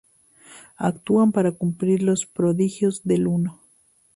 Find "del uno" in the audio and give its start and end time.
3.03-3.61